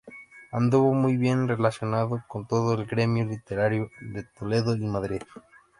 Anduvo 0.51 0.95
muy 0.95 1.15
bien 1.15 1.47
relacionado 1.47 2.23
con 2.27 2.47
todo 2.47 2.73
el 2.73 2.87
gremio 2.87 3.23
literario 3.23 3.91
de 3.99 4.23
Toledo 4.23 4.75
y 4.75 4.79
Madrid. 4.79 5.21